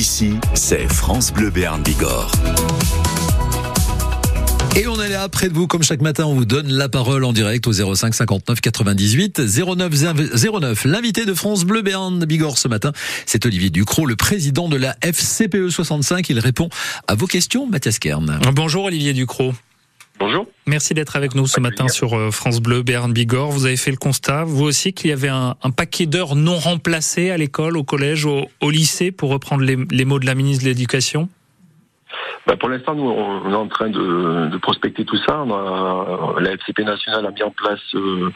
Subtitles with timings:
[0.00, 2.32] Ici, c'est France Bleu Béarn Bigorre.
[4.74, 7.22] Et on est là près de vous, comme chaque matin, on vous donne la parole
[7.22, 9.92] en direct au 05 59 98 09
[10.54, 10.84] 09.
[10.86, 12.92] L'invité de France Bleu Béarn Bigorre ce matin,
[13.26, 16.30] c'est Olivier Ducrot, le président de la FCPE 65.
[16.30, 16.70] Il répond
[17.06, 18.40] à vos questions, Mathias Kern.
[18.54, 19.52] Bonjour Olivier Ducrot.
[20.20, 20.46] Bonjour.
[20.66, 23.50] Merci d'être avec nous ce matin sur euh, France Bleu Béarn Bigorre.
[23.50, 27.30] Vous avez fait le constat, vous aussi, qu'il y avait un, paquet d'heures non remplacées
[27.30, 31.30] à l'école, au collège, au, lycée, pour reprendre les mots de la ministre de l'Éducation?
[32.46, 35.42] Bah, pour l'instant, nous, on est en train de, de prospecter tout ça.
[35.42, 38.30] A, la FCP nationale a mis en place euh,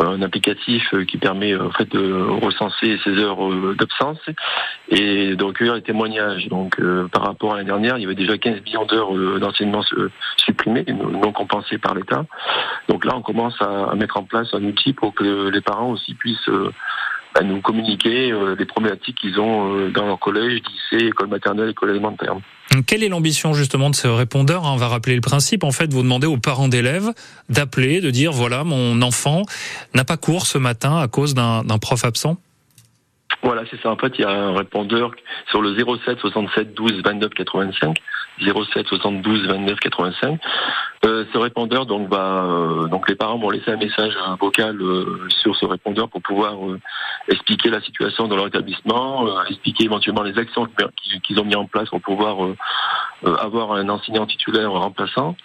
[0.00, 2.12] un applicatif qui permet en fait de
[2.42, 4.18] recenser ces heures euh, d'absence
[4.88, 6.48] et de recueillir les témoignages.
[6.48, 9.82] Donc, euh, par rapport à l'année dernière, il y avait déjà 15 millions d'heures d'enseignement
[10.38, 12.24] supprimées, non compensées par l'État.
[12.88, 16.14] Donc là, on commence à, mettre en place un outil pour que les parents aussi
[16.14, 16.50] puissent
[17.34, 20.60] à nous communiquer euh, les problématiques qu'ils ont euh, dans leur collège,
[20.92, 22.36] lycée, école maternelle, école élémentaire.
[22.86, 25.64] Quelle est l'ambition justement de ce répondeur On va rappeler le principe.
[25.64, 27.10] En fait, vous demandez aux parents d'élèves
[27.48, 29.42] d'appeler, de dire voilà, mon enfant
[29.94, 32.38] n'a pas cours ce matin à cause d'un prof absent.
[33.44, 33.90] Voilà, c'est ça.
[33.90, 35.10] En fait, il y a un répondeur
[35.50, 37.94] sur le 07 67 12 29 85.
[38.40, 40.40] 07 72 29 85.
[41.04, 45.54] Euh, ce répondeur, donc, va, euh, les parents vont laisser un message vocal euh, sur
[45.56, 46.80] ce répondeur pour pouvoir euh,
[47.28, 50.66] expliquer la situation dans leur établissement, expliquer éventuellement les actions
[51.22, 52.36] qu'ils ont mis en place pour pouvoir
[53.22, 55.36] avoir un enseignant titulaire remplaçant.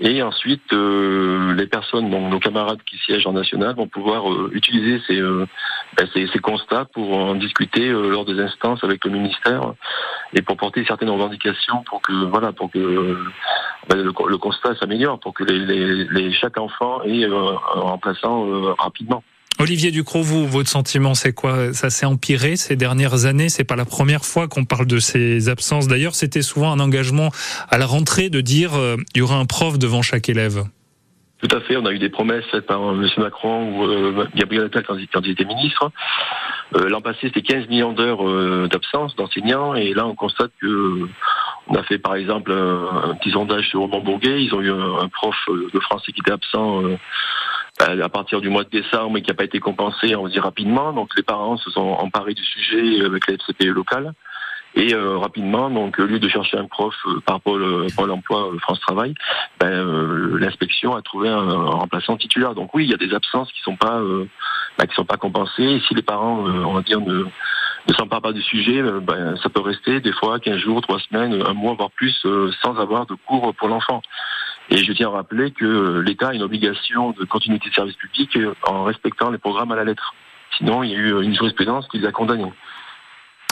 [0.00, 6.08] Et ensuite, les personnes, donc nos camarades qui siègent en national, vont pouvoir utiliser ben,
[6.12, 9.74] ces, ces, constats pour en discuter lors des instances avec le ministère
[10.34, 13.16] et pour porter certaines revendications pour que voilà pour que
[13.88, 18.46] ben, le, le, constat s'améliore pour que les, les, chaque enfant ait euh, un remplaçant
[18.46, 19.22] euh, rapidement.
[19.58, 21.72] Olivier Ducrot, vous, votre sentiment, c'est quoi?
[21.72, 23.48] Ça s'est empiré ces dernières années?
[23.48, 25.88] C'est pas la première fois qu'on parle de ces absences.
[25.88, 27.30] D'ailleurs, c'était souvent un engagement
[27.68, 30.64] à la rentrée de dire euh, il y aura un prof devant chaque élève.
[31.42, 31.76] Tout à fait.
[31.76, 33.04] On a eu des promesses faites par M.
[33.18, 35.90] Macron ou euh, Gabriel Attal quand, il était ministre.
[36.76, 41.08] Euh, L'an passé, c'était 15 millions d'heures d'absence d'enseignants, et là, on constate que
[41.68, 44.42] on a fait par exemple un, petit sondage sur Roman Bourguet.
[44.42, 46.96] Ils ont eu un, prof de français qui était absent euh,
[47.78, 50.92] à partir du mois de décembre et qui n'a pas été compensé, on dire rapidement.
[50.92, 54.12] Donc les parents se sont emparés du sujet avec la FCPE locale.
[54.74, 57.62] Et euh, rapidement, donc au lieu de chercher un prof euh, par Pôle,
[58.10, 59.14] emploi France Travail,
[59.60, 62.54] ben, l'inspection a trouvé un, remplaçant titulaire.
[62.54, 64.00] Donc oui, il y a des absences qui sont pas
[64.78, 65.62] ben, qui sont pas compensées.
[65.62, 67.26] Et si les parents, on va dire, ne,
[67.88, 71.00] ne s'empare pas du sujet, euh, ben, ça peut rester des fois 15 jours, 3
[71.00, 74.02] semaines, un mois, voire plus, euh, sans avoir de cours pour l'enfant.
[74.70, 77.96] Et je tiens à rappeler que euh, l'État a une obligation de continuité de service
[77.96, 80.14] public en respectant les programmes à la lettre.
[80.58, 82.52] Sinon, il y a eu une jurisprudence qui les a condamnés.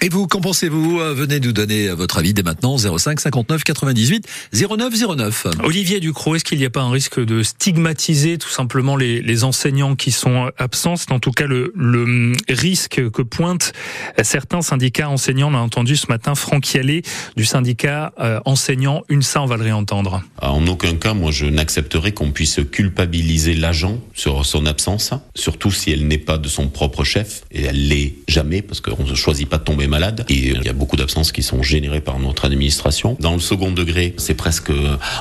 [0.02, 4.94] Et vous, qu'en pensez-vous Venez nous donner votre avis dès maintenant, 05 59 98 09
[5.16, 5.46] 09.
[5.62, 9.44] Olivier Ducrot, est-ce qu'il n'y a pas un risque de stigmatiser tout simplement les, les
[9.44, 10.96] enseignants qui sont absents?
[10.96, 13.74] C'est en tout cas le, le, risque que pointent
[14.22, 15.52] certains syndicats enseignants.
[15.52, 17.02] On a entendu ce matin Franck Yallet
[17.36, 20.22] du syndicat euh, enseignant UNSA, on va le réentendre.
[20.40, 25.70] Ah, en aucun cas, moi je n'accepterai qu'on puisse culpabiliser l'agent sur son absence, surtout
[25.70, 29.14] si elle n'est pas de son propre chef, et elle l'est jamais, parce qu'on ne
[29.14, 29.89] choisit pas de tomber
[30.28, 33.16] et il y a beaucoup d'absences qui sont générées par notre administration.
[33.20, 34.72] Dans le second degré, c'est presque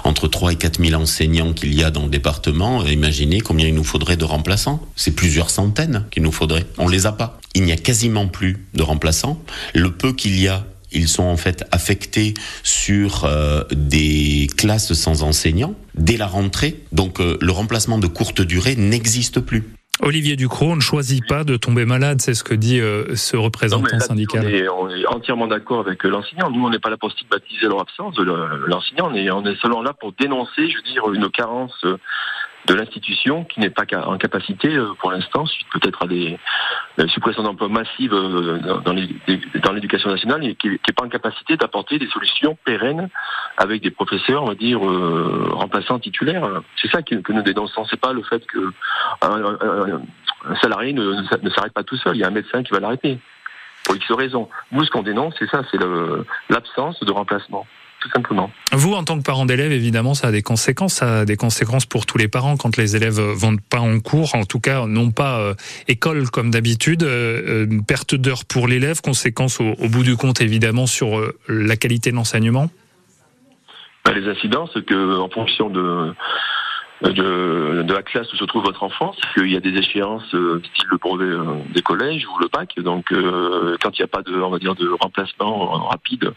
[0.03, 2.85] entre 3 et 4 000 enseignants qu'il y a dans le département.
[2.85, 4.81] Imaginez combien il nous faudrait de remplaçants.
[4.95, 6.65] C'est plusieurs centaines qu'il nous faudrait.
[6.77, 7.39] On les a pas.
[7.55, 9.41] Il n'y a quasiment plus de remplaçants.
[9.73, 15.21] Le peu qu'il y a ils sont en fait affectés sur euh, des classes sans
[15.21, 16.81] enseignants dès la rentrée.
[16.91, 19.65] Donc euh, le remplacement de courte durée n'existe plus.
[20.01, 23.35] Olivier Ducrot, on ne choisit pas de tomber malade, c'est ce que dit euh, ce
[23.35, 24.45] représentant syndical.
[24.73, 26.49] On est, entièrement d'accord avec l'enseignant.
[26.49, 28.17] Nous, on n'est pas là pour stigmatiser leur absence.
[28.17, 31.85] L'enseignant, on est, on est seulement là pour dénoncer, je veux dire, une carence
[32.65, 36.37] de l'institution qui n'est pas en capacité euh, pour l'instant, suite peut-être à des
[37.07, 42.07] suppressions d'emplois massives euh, dans l'éducation nationale, et qui n'est pas en capacité d'apporter des
[42.07, 43.09] solutions pérennes
[43.57, 46.61] avec des professeurs, on va dire, euh, remplaçants titulaires.
[46.81, 47.85] C'est ça que, nous dénonçons.
[47.85, 48.71] C'est pas le fait que
[49.21, 50.01] un,
[50.61, 52.15] salarié ne s'arrête pas tout seul.
[52.15, 53.19] Il y a un médecin qui va l'arrêter
[53.83, 54.49] pour X raisons.
[54.71, 55.79] Nous, ce qu'on dénonce, c'est ça, c'est
[56.49, 57.65] l'absence de remplacement
[57.99, 58.49] tout simplement.
[58.71, 60.95] Vous, en tant que parent d'élève, évidemment, ça a des conséquences.
[60.95, 64.35] Ça a des conséquences pour tous les parents quand les élèves vont pas en cours,
[64.35, 65.53] en tout cas, non pas euh,
[65.87, 67.03] école comme d'habitude.
[67.03, 72.11] Euh, euh, perte d'heures pour l'élève, conséquences au, bout du compte, évidemment, sur la qualité
[72.11, 72.69] de l'enseignement.
[74.05, 76.13] Bah, les incidences, que en fonction de
[77.01, 80.25] de, de, la classe où se trouve votre enfant, c'est qu'il y a des échéances
[80.25, 81.33] style le brevet
[81.73, 82.73] des collèges ou le bac.
[82.77, 86.33] Donc, quand il n'y a pas de, on va dire, de remplacement rapide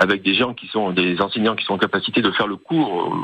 [0.00, 3.14] avec des gens qui sont des enseignants qui sont en capacité de faire le cours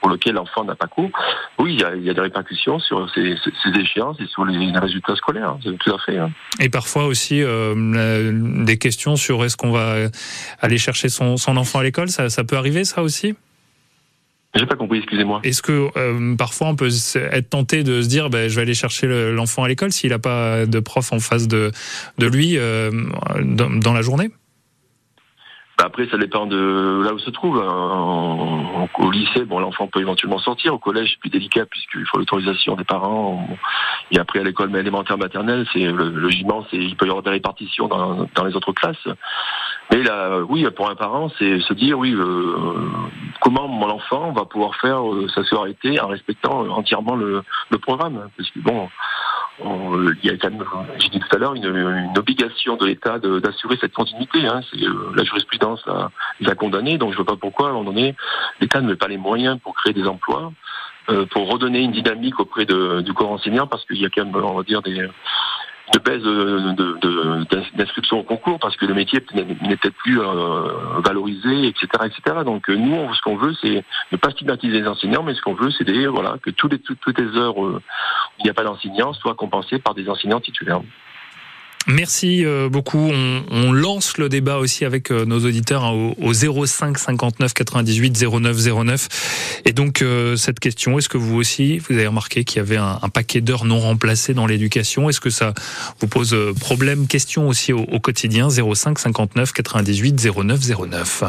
[0.00, 1.10] pour lequel l'enfant n'a pas cours,
[1.58, 4.44] oui, il y, a, il y, a, des répercussions sur ces, ces, échéances et sur
[4.44, 6.18] les, résultats scolaires, tout à fait.
[6.18, 6.30] Hein.
[6.60, 10.08] Et parfois aussi euh, des questions sur est-ce qu'on va
[10.60, 13.34] aller chercher son, son enfant à l'école, ça, ça peut arriver ça aussi?
[14.54, 15.40] J'ai pas compris, excusez-moi.
[15.44, 18.74] Est-ce que euh, parfois on peut être tenté de se dire, ben, je vais aller
[18.74, 21.70] chercher l'enfant à l'école s'il n'a pas de prof en face de,
[22.18, 22.90] de lui euh,
[23.40, 24.30] dans, dans la journée?
[25.98, 27.58] Après, ça dépend de là où se trouve.
[27.58, 28.86] Hein.
[28.98, 30.74] Au lycée, bon, l'enfant peut éventuellement sortir.
[30.74, 33.48] Au collège, c'est plus délicat puisqu'il faut l'autorisation des parents.
[34.12, 37.30] Et après, à l'école élémentaire maternelle, c'est le, logement, c'est il peut y avoir des
[37.30, 39.08] répartitions dans, dans les autres classes.
[39.90, 42.88] Mais là, oui, pour un parent, c'est se dire, oui, euh,
[43.40, 48.28] comment mon enfant va pouvoir faire euh, sa scolarité en respectant entièrement le, le programme.
[48.36, 48.88] Parce que bon,
[49.60, 50.64] il y a quand même,
[50.98, 54.46] j'ai dit tout à l'heure, une, une, obligation de l'État d'assurer cette continuité.
[54.46, 54.60] Hein.
[54.70, 56.10] C'est, euh, la jurisprudence l'a,
[56.40, 58.14] l'a condamné, donc je ne vois pas pourquoi, à un moment donné,
[58.60, 60.52] l'État ne met pas les moyens pour créer des emplois,
[61.10, 64.24] euh, pour redonner une dynamique auprès de, du corps enseignant, parce qu'il y a quand
[64.24, 65.08] même, on va dire, des,
[65.92, 66.22] de baisse
[67.74, 72.38] d'inscription au concours parce que le métier n'est peut-être plus euh, valorisé, etc., etc.
[72.44, 75.54] Donc euh, nous, ce qu'on veut, c'est ne pas stigmatiser les enseignants, mais ce qu'on
[75.54, 77.78] veut, c'est voilà que toutes les toutes, toutes les heures où
[78.38, 80.82] il n'y a pas d'enseignants soient compensées par des enseignants titulaires.
[81.88, 82.98] Merci euh, beaucoup.
[82.98, 87.54] On, on, lance le débat aussi avec euh, nos auditeurs hein, au, au, 05 59
[87.54, 89.62] 98 09 09.
[89.64, 92.76] Et donc euh, cette question, est-ce que vous aussi, vous avez remarqué qu'il y avait
[92.76, 95.08] un, un paquet d'heures non remplacées dans l'éducation?
[95.08, 95.54] Est-ce que ça
[96.00, 98.48] vous pose problème Question aussi au, au quotidien?
[98.50, 101.22] 05 59 98 09 09.